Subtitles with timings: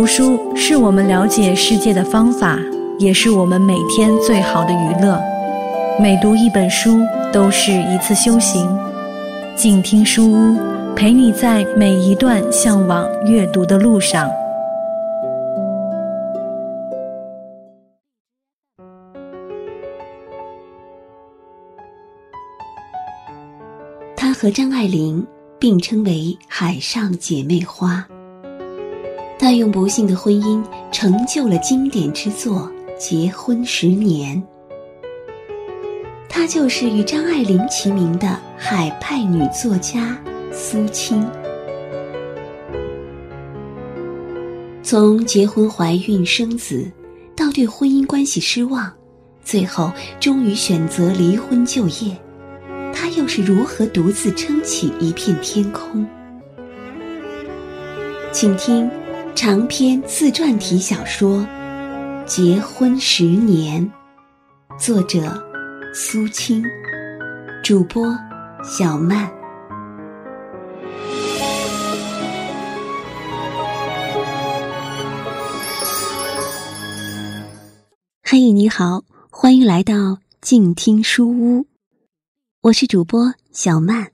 [0.00, 2.58] 读书是我们了解世界的方法，
[2.98, 5.20] 也是我们每天最好的娱乐。
[6.00, 7.00] 每读一本书，
[7.30, 8.66] 都是一次修行。
[9.54, 10.58] 静听书屋，
[10.96, 14.26] 陪你在每一段向往阅读的路上。
[24.16, 25.22] 她和张爱玲
[25.58, 28.02] 并称为“海上姐妹花”。
[29.40, 30.62] 她用不幸的婚姻
[30.92, 34.36] 成就了经典之作《结婚十年》。
[36.28, 40.14] 她就是与张爱玲齐名的海派女作家
[40.52, 41.26] 苏青。
[44.82, 46.92] 从结婚、怀孕、生子，
[47.34, 48.92] 到对婚姻关系失望，
[49.42, 52.14] 最后终于选择离婚就业，
[52.92, 56.06] 她又是如何独自撑起一片天空？
[58.32, 58.90] 请听。
[59.34, 61.38] 长篇自传体小说
[62.26, 63.90] 《结婚十年》，
[64.78, 65.42] 作者
[65.94, 66.62] 苏青，
[67.64, 68.16] 主播
[68.62, 69.30] 小曼。
[78.22, 81.66] 嘿，你好，欢迎来到静听书屋，
[82.62, 84.12] 我是主播小曼。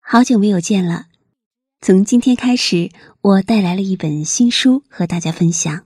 [0.00, 1.06] 好久没有见了。
[1.84, 5.84] 从今天开始，我带来了一本新书和大家分享。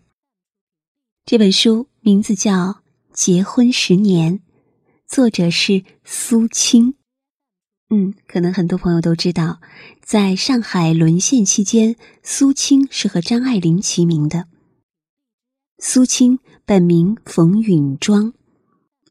[1.25, 2.53] 这本书名字叫
[3.15, 4.39] 《结婚十年》，
[5.09, 6.97] 作者是苏青。
[7.89, 9.63] 嗯，可能很多朋友都知道，
[10.03, 14.49] 在上海沦陷期间，苏青是和张爱玲齐名的。
[15.79, 18.35] 苏青本名冯允庄，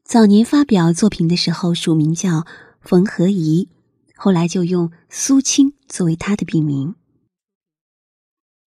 [0.04, 2.46] 早年发表作品的时候署名叫
[2.80, 3.68] 冯和仪。
[4.16, 6.94] 后来就用苏青作为他的笔名。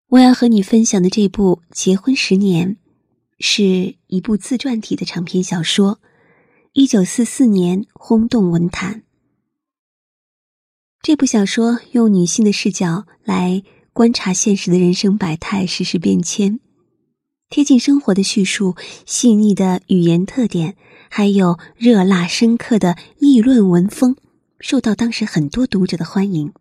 [0.09, 2.71] 我要和你分享的这部《结婚十年》，
[3.39, 6.01] 是一部自传体的长篇小说，
[6.73, 9.03] 一九四四年轰动文坛。
[11.03, 16.61] 这部小说用女性的视角来观察现实的人生百态、世事变迁，
[17.51, 20.77] 贴近生活的叙述、细腻的语言特点，
[21.11, 24.17] 还有热辣深刻的议论文风。
[24.61, 26.53] 受到当时很多读者的欢迎。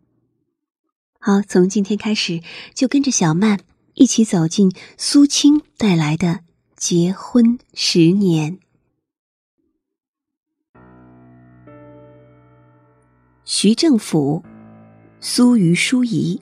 [1.18, 2.40] 好，从今天开始，
[2.74, 3.60] 就跟着小曼
[3.94, 6.28] 一起走进苏青带来的
[6.76, 8.58] 《结婚十年》。
[13.44, 14.44] 徐政府，
[15.20, 16.40] 苏于淑仪，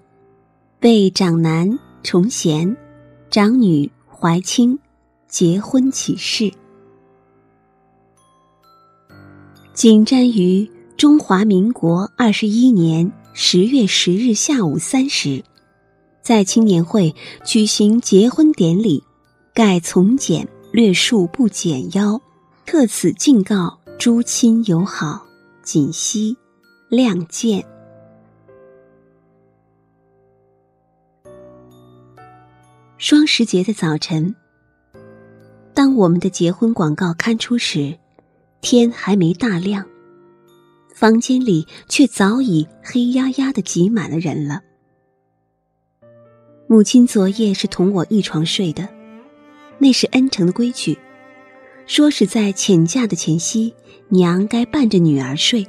[0.80, 2.76] 为长男崇贤，
[3.30, 4.78] 长女怀清
[5.28, 6.52] 结婚起事，
[9.72, 10.73] 仅瞻于。
[10.96, 15.42] 中华民国二十一年十月十日下午三时，
[16.22, 19.02] 在青年会举行结婚典礼，
[19.52, 22.20] 盖从简略述不简要，
[22.64, 25.26] 特此敬告诸亲友好，
[25.64, 26.36] 谨惜
[26.88, 27.66] 谅见。
[32.98, 34.32] 双十节的早晨，
[35.74, 37.98] 当我们的结婚广告刊出时，
[38.60, 39.84] 天还没大亮。
[41.04, 44.62] 房间里却早已黑压压的挤满了人了。
[46.66, 48.88] 母亲昨夜是同我一床睡的，
[49.76, 50.96] 那是恩城的规矩，
[51.84, 53.74] 说是在遣嫁的前夕，
[54.08, 55.66] 娘该伴着女儿睡，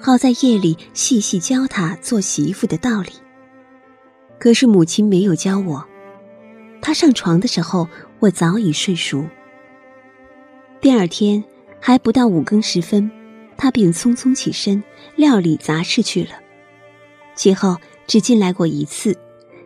[0.00, 3.10] 好在夜里细细教她做媳妇的道理。
[4.38, 5.84] 可是母亲没有教我，
[6.80, 7.88] 她上床的时候，
[8.20, 9.26] 我早已睡熟。
[10.80, 11.42] 第二天
[11.80, 13.10] 还不到五更时分。
[13.56, 14.82] 他便匆匆起身
[15.16, 16.30] 料理杂事去了，
[17.34, 17.76] 其后
[18.06, 19.16] 只进来过一次，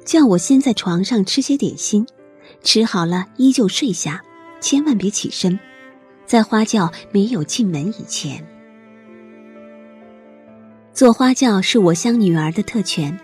[0.05, 2.07] 叫我先在床上吃些点心，
[2.63, 4.23] 吃好了依旧睡下，
[4.61, 5.59] 千万别起身，
[6.27, 8.47] 在花轿没有进门以前。
[10.93, 13.19] 做花轿是我乡女儿的特权，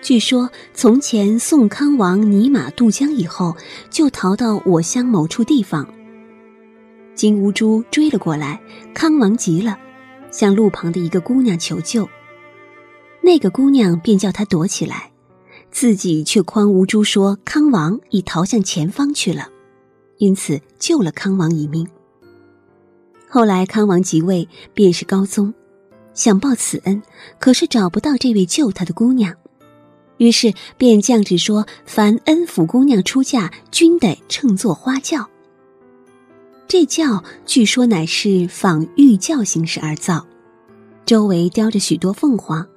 [0.00, 3.56] 据说从前宋康王泥马渡江以后，
[3.90, 5.86] 就逃到我乡某处地方。
[7.18, 8.60] 金乌珠追了过来，
[8.94, 9.76] 康王急了，
[10.30, 12.08] 向路旁的一个姑娘求救。
[13.20, 15.10] 那个姑娘便叫他躲起来，
[15.72, 19.48] 自己却诓乌珠说康王已逃向前方去了，
[20.18, 21.84] 因此救了康王一命。
[23.28, 25.52] 后来康王即位，便是高宗，
[26.14, 27.02] 想报此恩，
[27.40, 29.34] 可是找不到这位救他的姑娘，
[30.18, 35.28] 于是便降旨说：凡恩抚姑娘出嫁，均得乘坐花轿。
[36.68, 40.26] 这轿据说乃是仿玉轿形式而造，
[41.06, 42.68] 周围雕着许多凤凰，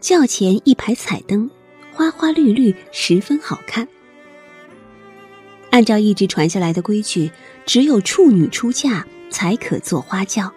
[0.00, 1.50] 轿前一排彩灯，
[1.94, 3.88] 花花绿绿，十分好看。
[5.70, 7.30] 按照一直传下来的规矩，
[7.64, 10.52] 只有处女出嫁才可坐花轿。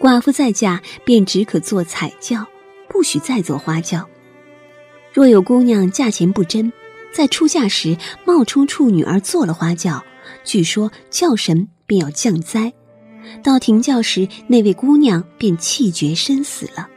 [0.00, 2.44] 寡妇再嫁便只可坐彩轿，
[2.88, 4.04] 不许再坐花轿。
[5.12, 6.72] 若有姑娘价钱不真，
[7.12, 10.02] 在出嫁时冒充处女而坐了花轿，
[10.44, 12.72] 据说轿神便要降灾。
[13.42, 16.88] 到停轿时，那位姑娘便气绝身死了。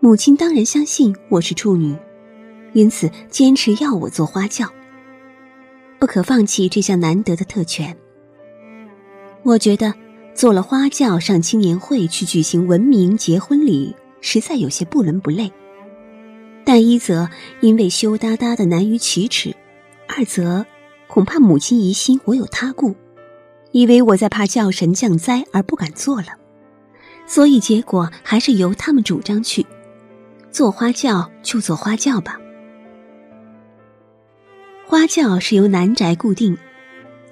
[0.00, 1.96] 母亲当然相信我是处女，
[2.74, 4.70] 因此坚持要我做花轿，
[5.98, 7.96] 不可放弃这项难得的特权。
[9.42, 9.94] 我觉得
[10.34, 15.50] 做了花轿上青年会去举行文明结婚礼，实在有些不伦不类。
[16.64, 17.28] 但一则
[17.60, 19.54] 因为羞答答的难于启齿，
[20.08, 20.66] 二则
[21.06, 22.94] 恐怕母亲疑心我有他故。
[23.72, 26.28] 以为我在怕教神降灾而不敢做了，
[27.26, 29.66] 所以结果还是由他们主张去
[30.52, 32.38] 做花轿就做花轿吧。
[34.86, 36.56] 花轿是由南宅固定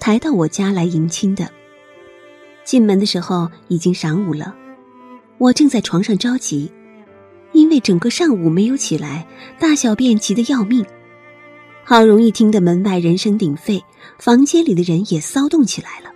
[0.01, 1.49] 抬到我家来迎亲的。
[2.65, 4.53] 进门的时候已经晌午了，
[5.37, 6.69] 我正在床上着急，
[7.53, 9.25] 因为整个上午没有起来，
[9.57, 10.85] 大小便急得要命。
[11.85, 13.83] 好容易听得门外人声鼎沸，
[14.17, 16.09] 房间里的人也骚动起来了。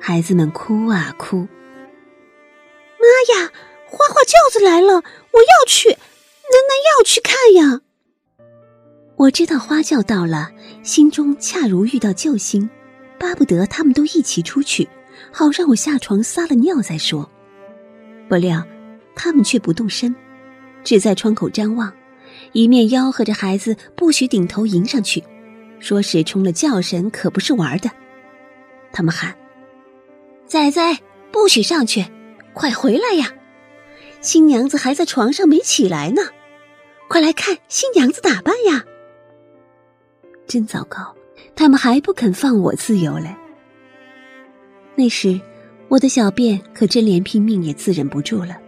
[0.00, 1.46] 孩子们哭啊哭！
[2.98, 3.50] 妈呀，
[3.86, 5.96] 花花轿子来了，我要去，楠
[6.68, 7.80] 楠要去看呀！
[9.16, 10.50] 我知道花轿到了，
[10.82, 12.68] 心中恰如遇到救星，
[13.18, 14.88] 巴不得他们都一起出去，
[15.30, 17.30] 好让我下床撒了尿再说。
[18.28, 18.60] 不料，
[19.14, 20.12] 他们却不动身，
[20.82, 21.92] 只在窗口张望，
[22.52, 25.22] 一面吆喝着孩子不许顶头迎上去，
[25.80, 27.90] 说是冲了轿神，可不是玩的。
[28.92, 29.34] 他们喊。
[30.46, 30.98] 仔仔，
[31.30, 32.04] 不许上去！
[32.52, 33.32] 快回来呀！
[34.20, 36.20] 新娘子还在床上没起来呢，
[37.08, 38.84] 快来看新娘子打扮呀！
[40.46, 41.16] 真糟糕，
[41.56, 43.34] 他们还不肯放我自由嘞。
[44.94, 45.40] 那时，
[45.88, 48.58] 我的小便可真连拼命也自忍不住了，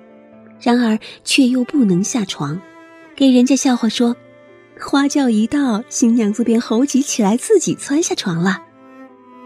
[0.58, 2.58] 然而却又不能下床，
[3.16, 4.16] 给人家笑话说，
[4.81, 8.61] 花轿一到，新娘子便猴急起来，自己窜下床了，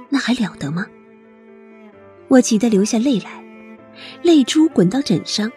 [0.09, 0.87] 那还了得吗？
[2.29, 3.45] 我急得流下泪来，
[4.23, 5.53] 泪珠滚到枕上，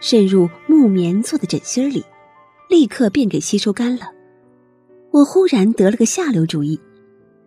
[0.00, 2.04] 渗入木棉做的枕芯里，
[2.68, 4.10] 立刻便给吸收干了。
[5.10, 6.78] 我忽然得了个下流主意，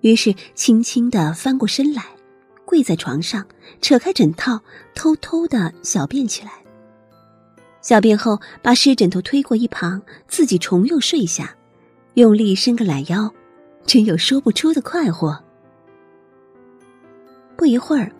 [0.01, 2.03] 于是轻轻地翻过身来，
[2.65, 3.45] 跪在床上，
[3.79, 4.59] 扯开枕套，
[4.95, 6.62] 偷偷的小便起来。
[7.83, 11.55] 小便后，把湿枕头推过一旁，自己重又睡下，
[12.15, 13.31] 用力伸个懒腰，
[13.85, 15.39] 真有说不出的快活。
[17.55, 18.11] 不一会儿。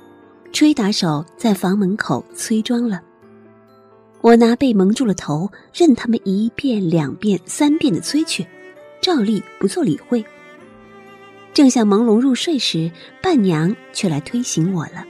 [0.52, 3.02] 吹打手在房门口催妆了，
[4.22, 8.46] 我拿被蒙住了头，任他们一遍、两遍、三遍的催去，
[9.02, 10.24] 照例不做理会。
[11.56, 15.04] 正想朦胧入睡时，伴娘却来推醒我了。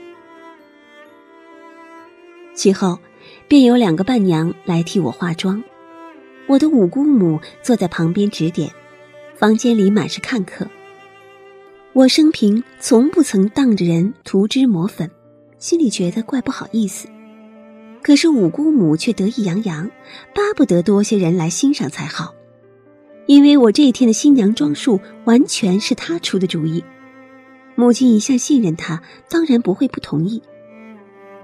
[2.54, 2.98] 其后，
[3.48, 5.62] 便有两个伴娘来替我化妆，
[6.46, 8.70] 我的五姑母坐在旁边指点，
[9.36, 10.66] 房间里满是看客。
[11.92, 15.10] 我生平从不曾当着人涂脂抹粉。
[15.58, 17.08] 心里觉得怪不好意思，
[18.02, 19.90] 可是五姑母却得意洋洋，
[20.34, 22.34] 巴不得多些人来欣赏才好。
[23.24, 26.84] 因为我这一天的新娘装束完全是她出的主意，
[27.76, 30.42] 母亲一向信任她，当然不会不同意。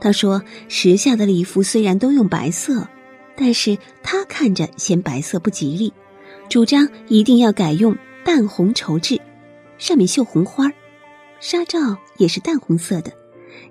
[0.00, 2.88] 他说：“时下的礼服虽然都用白色，
[3.36, 5.92] 但是他看着嫌白色不吉利，
[6.48, 9.20] 主张一定要改用淡红绸质，
[9.78, 10.72] 上面绣红花
[11.38, 13.12] 纱罩也是淡红色的。”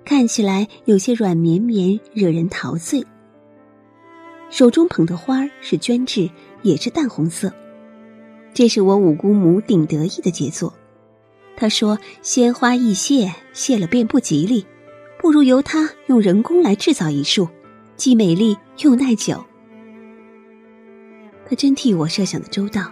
[0.04, 3.04] 看起来有些软绵绵，惹人陶醉。
[4.48, 6.30] 手中捧的花是绢质，
[6.62, 7.52] 也是淡红色。
[8.54, 10.72] 这是我五姑母顶得意的杰作。
[11.56, 14.64] 她说：“鲜花易谢，谢了便不吉利，
[15.20, 17.48] 不如由她用人工来制造一束，
[17.96, 19.44] 既美丽又耐久。”
[21.48, 22.90] 她真替我设想的周到，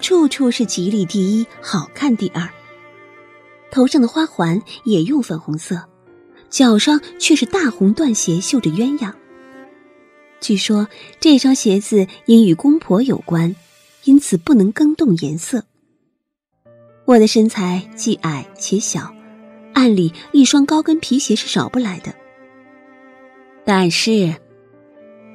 [0.00, 2.48] 处处是吉利第一，好看第二。
[3.70, 5.82] 头上的花环也用粉红色。
[6.50, 9.10] 脚上却是大红缎鞋，绣着鸳鸯。
[10.38, 10.86] 据说
[11.18, 13.56] 这双鞋子因与公婆有关，
[14.04, 15.64] 因此不能更动颜色。
[17.06, 19.14] 我的身材既矮且小，
[19.72, 22.14] 按理一双高跟皮鞋是少不来的。
[23.64, 24.34] 但是，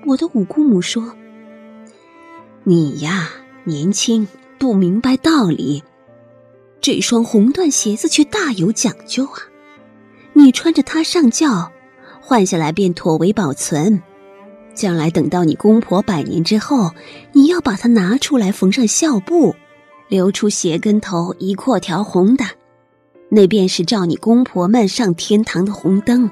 [0.05, 1.15] 我的五姑母说
[2.63, 3.29] ：“你呀，
[3.63, 4.27] 年轻
[4.57, 5.83] 不明白道理，
[6.81, 9.39] 这双红缎鞋子却大有讲究啊。”
[10.33, 11.71] 你穿着它上轿，
[12.21, 14.01] 换下来便妥为保存。
[14.75, 16.91] 将来等到你公婆百年之后，
[17.33, 19.55] 你要把它拿出来缝上孝布，
[20.07, 22.45] 留出鞋跟头一阔条红的，
[23.29, 26.29] 那便是照你公婆们上天堂的红灯。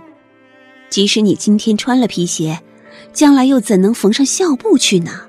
[0.89, 2.61] 即使你今天穿了皮鞋，
[3.11, 5.27] 将来又怎能缝上孝布去呢？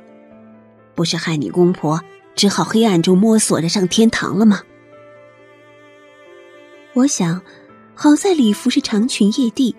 [0.95, 2.01] 不是害你公婆
[2.35, 4.63] 只好黑暗中摸索着上天堂了吗？
[6.95, 7.43] 我想，
[7.95, 9.75] 好在礼服是长裙曳地，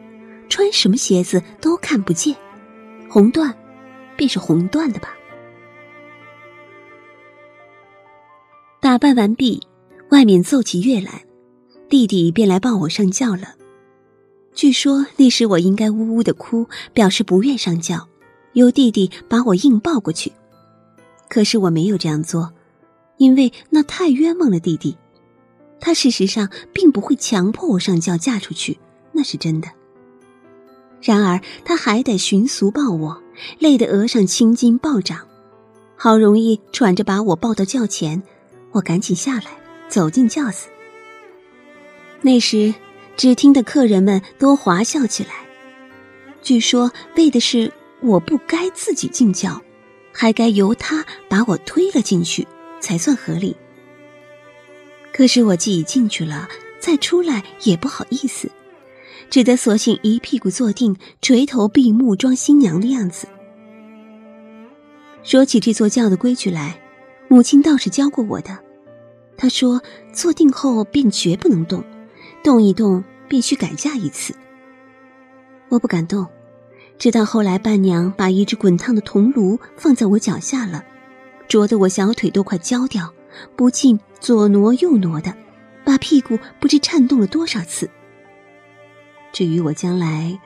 [0.49, 2.35] 穿什么鞋子都看不见，
[3.09, 3.53] 红缎
[4.15, 5.15] 便是红缎的吧。
[8.79, 9.61] 打扮完毕，
[10.09, 11.23] 外面奏起乐来，
[11.89, 13.55] 弟弟便来抱我上轿了。
[14.53, 18.07] 据说那时我应该呜呜的哭，表示不愿上轿，
[18.53, 20.31] 由弟弟把我硬抱过去。
[21.29, 22.51] 可是我没有这样做，
[23.17, 24.97] 因为那太冤枉了弟弟。
[25.79, 28.77] 他事实上并不会强迫我上轿嫁出去，
[29.11, 29.69] 那是真的。
[31.01, 33.21] 然而他还得寻俗抱我，
[33.59, 35.19] 累得额上青筋暴涨，
[35.95, 38.21] 好容易喘着把我抱到轿前，
[38.71, 40.67] 我赶紧下来走进轿子。
[42.21, 42.73] 那时。
[43.17, 45.31] 只听得客人们都滑笑起来，
[46.43, 49.59] 据说为的是我不该自己进轿，
[50.13, 52.47] 还该由他把我推了进去
[52.79, 53.57] 才算合理。
[55.11, 56.47] 可是我既已进去了，
[56.77, 58.51] 再出来也不好意思，
[59.31, 63.27] 只得索性一屁股坐定，垂头闭目装新娘的样子。
[65.23, 66.79] 说起这座轿的规矩来，
[67.29, 68.55] 母亲倒是教过我的。
[69.35, 69.81] 她说
[70.13, 71.83] 坐定后便绝不能动。
[72.47, 74.33] 动一动，便需改嫁一次。
[75.67, 76.25] 我不敢动，
[76.97, 80.81] 直到后来伴娘把一只滚烫的铜炉放在我脚下了，
[81.49, 83.13] 灼得我小腿都快焦掉，
[83.57, 85.35] 不禁左挪右挪的，
[85.83, 87.89] 把屁股不知颤动了多少次。
[89.33, 90.39] 至于我将来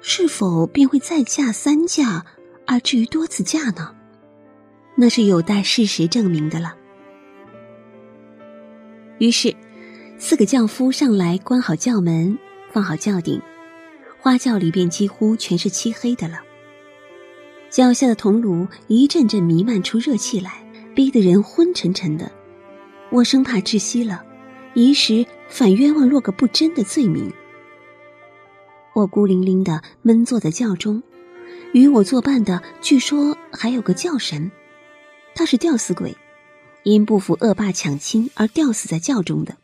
[0.00, 2.24] 是否便会再嫁三嫁，
[2.66, 3.94] 而至于多次嫁呢？
[4.94, 6.74] 那是有待事实证明的了。
[9.18, 9.54] 于是。
[10.24, 12.38] 四个轿夫上来关好轿门，
[12.70, 13.42] 放好轿顶，
[14.20, 16.38] 花轿里便几乎全是漆黑的了。
[17.68, 20.64] 脚下的铜炉一阵阵弥漫出热气来，
[20.94, 22.30] 逼得人昏沉沉的。
[23.10, 24.24] 我生怕窒息了，
[24.74, 27.28] 一时反冤枉落个不真的罪名。
[28.94, 31.02] 我孤零零的闷坐在轿中，
[31.72, 34.52] 与我作伴的据说还有个轿神，
[35.34, 36.16] 他是吊死鬼，
[36.84, 39.56] 因不服恶霸抢亲而吊死在轿中的。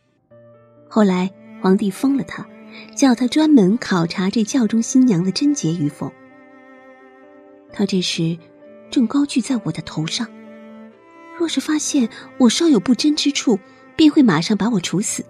[0.89, 1.31] 后来
[1.61, 2.45] 皇帝封了他，
[2.95, 6.11] 叫他专门考察这轿中新娘的贞洁与否。
[7.71, 8.35] 他这时
[8.89, 10.27] 正高踞在我的头上，
[11.37, 13.59] 若是发现我稍有不贞之处，
[13.95, 15.23] 便会马上把我处死。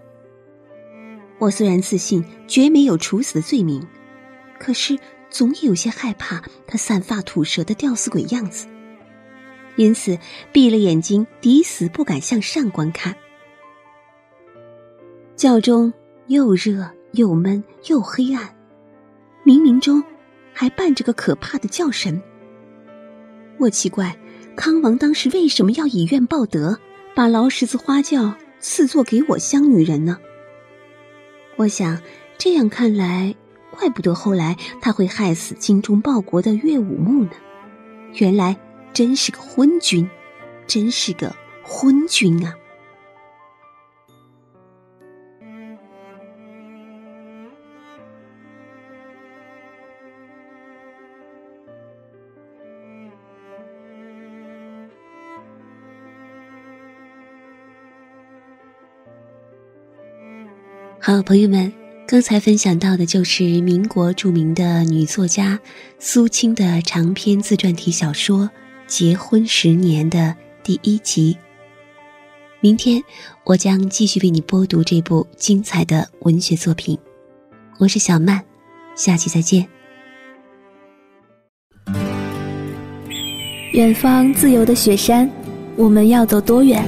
[1.38, 3.86] 我虽然自信绝没有处死的罪名，
[4.58, 4.98] 可是
[5.30, 8.66] 总也有些害怕他散发吐舌的吊死鬼样子，
[9.76, 10.18] 因此
[10.54, 13.14] 闭了眼睛，抵死不敢向上观看。
[15.40, 15.94] 轿中
[16.28, 18.54] 又热又闷又黑暗，
[19.46, 20.04] 冥冥中
[20.52, 22.22] 还伴着个可怕的叫神。
[23.58, 24.14] 我奇怪，
[24.58, 26.78] 康王当时为什么要以怨报德，
[27.16, 30.18] 把劳什子花轿赐作给我乡女人呢？
[31.56, 31.98] 我想，
[32.38, 33.34] 这样看来，
[33.72, 37.32] 怪不得后来他会害死精忠报国的岳武穆呢。
[38.16, 38.54] 原来
[38.92, 40.06] 真是个昏君，
[40.68, 42.54] 真是个昏君啊！
[61.12, 61.74] 好，朋友们，
[62.06, 65.60] 刚才分享到的就是民国著名的女作家
[65.98, 68.42] 苏青的长篇自传体小说
[68.86, 71.36] 《结婚十年》的第一集。
[72.60, 73.04] 明天
[73.44, 76.96] 我将继续为你播读这部精彩的文学作品。
[77.80, 78.40] 我是小曼，
[78.94, 79.68] 下期再见。
[83.72, 85.28] 远方自由的雪山，
[85.76, 86.86] 我们要走多远？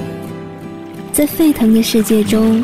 [1.11, 2.63] 在沸腾的世界中。